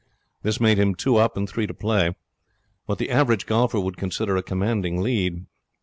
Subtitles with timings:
[0.41, 2.15] This made him two up and three to play.
[2.87, 5.45] What the average golfer would consider a commanding lead.